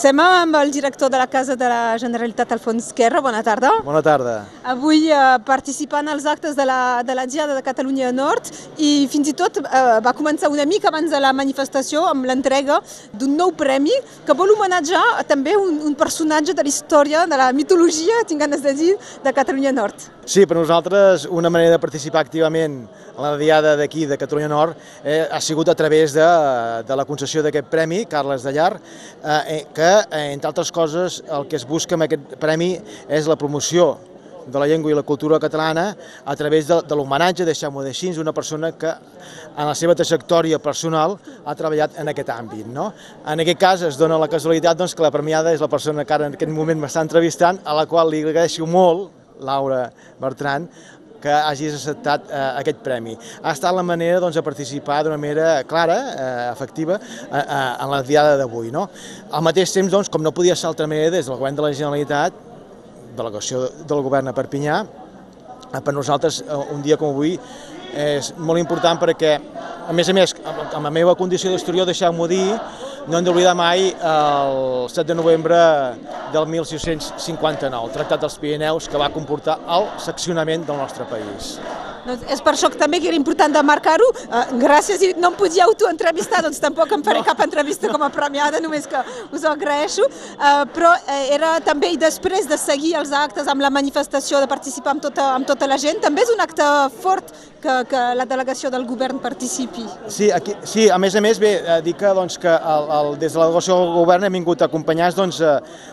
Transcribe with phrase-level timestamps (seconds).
[0.00, 3.20] Estem amb el director de la Casa de la Generalitat, Alfons Guerra.
[3.20, 3.68] Bona tarda.
[3.84, 4.46] Bona tarda.
[4.72, 8.48] Avui eh, participant als actes de la, de la Diada de Catalunya Nord
[8.80, 12.78] i fins i tot eh, va començar una mica abans de la manifestació amb l'entrega
[13.12, 13.92] d'un nou premi
[14.24, 18.64] que vol homenatjar també un, un personatge de la història, de la mitologia, tinc ganes
[18.64, 20.08] de dir, de Catalunya Nord.
[20.24, 22.80] Sí, per nosaltres una manera de participar activament
[23.20, 26.26] en la Diada d'aquí, de Catalunya Nord, eh, ha sigut a través de,
[26.88, 29.89] de la concessió d'aquest premi, Carles de Llar, eh, que, eh,
[30.20, 32.74] entre altres coses, el que es busca amb aquest premi
[33.08, 33.92] és la promoció
[34.46, 35.90] de la llengua i la cultura catalana
[36.24, 41.16] a través de, de l'homenatge, deixem-ho així, una persona que en la seva trajectòria personal
[41.44, 42.66] ha treballat en aquest àmbit.
[42.72, 42.90] No?
[43.26, 46.16] En aquest cas es dona la casualitat doncs, que la premiada és la persona que
[46.16, 49.86] ara en aquest moment m'està entrevistant, a la qual li agraeixo molt, Laura
[50.20, 50.66] Bertran,
[51.20, 53.16] que hagis acceptat eh, aquest premi.
[53.42, 57.90] Ha estat la manera doncs, de participar d'una manera clara, eh, efectiva, eh, eh, en
[57.92, 58.70] la diada d'avui.
[58.74, 58.86] No?
[59.30, 61.72] Al mateix temps, doncs, com no podia ser altra manera, des del govern de la
[61.72, 62.46] Generalitat,
[63.16, 64.80] delegació del govern a Perpinyà,
[65.70, 67.36] eh, per nosaltres eh, un dia com avui
[67.90, 69.34] és molt important perquè,
[69.88, 72.46] a més a més, amb la meva condició d'historió, deixeu-m'ho dir,
[73.08, 75.56] no hem d'oblidar mai el 7 de novembre
[76.34, 81.56] del 1659, el Tractat dels Pirineus, que va comportar el seccionament del nostre país.
[82.06, 84.08] Doncs és per això que també que era important de marcar-ho.
[84.26, 87.28] Uh, gràcies, i no em podia autoentrevistar, doncs tampoc em faré no.
[87.28, 90.06] cap entrevista com a premiada, només que us ho agraeixo.
[90.06, 94.50] Uh, però uh, era també, i després de seguir els actes amb la manifestació, de
[94.50, 96.66] participar amb tota, amb tota la gent, també és un acte
[97.02, 99.84] fort que, que la delegació del govern participi.
[100.08, 103.12] Sí, aquí, sí a més a més, bé, eh, dir que, doncs, que el, el,
[103.20, 105.40] des de la delegació del govern hem vingut acompanyats doncs,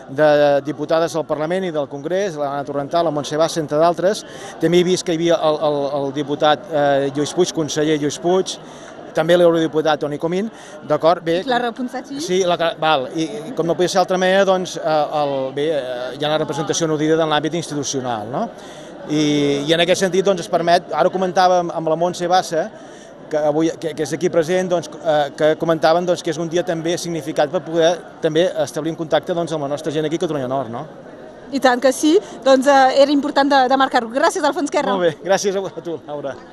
[0.08, 0.28] de
[0.64, 4.24] diputades del Parlament i del Congrés, l'Anna Torrental, la Montse Bassa, entre d'altres.
[4.62, 8.18] També he vist que hi havia el, el, el diputat eh, Lluís Puig, conseller Lluís
[8.22, 8.56] Puig,
[9.16, 10.50] també l'eurodiputat Toni Comín,
[10.88, 11.24] d'acord?
[11.24, 12.20] Bé, Clara Ponsatí.
[12.22, 15.70] Sí, la, val, i, i com no podia ser d'altra manera, doncs, eh, el, bé,
[15.78, 18.44] eh, hi ha una representació nodrida en l'àmbit institucional, no?
[19.08, 22.68] I, I en aquest sentit, doncs, es permet, ara comentàvem amb la Montse Bassa,
[23.28, 26.50] que, avui, que, que és aquí present, doncs, eh, que comentaven doncs, que és un
[26.52, 27.92] dia també significat per poder
[28.24, 30.86] també establir un contacte doncs, amb la nostra gent aquí a Catalunya Nord, no?
[31.52, 32.14] I tant que sí,
[32.44, 34.12] doncs eh, era important de, de marcar-ho.
[34.12, 34.94] Gràcies, Alfons Guerra.
[34.96, 36.38] Molt bé, gràcies a tu, Laura.